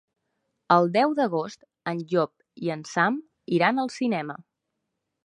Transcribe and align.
El 0.75 0.87
deu 0.93 1.11
d'agost 1.19 1.67
en 1.91 2.01
Llop 2.13 2.65
i 2.69 2.71
en 2.77 2.81
Sam 2.93 3.21
iran 3.59 3.83
al 3.85 3.93
cinema. 4.01 4.39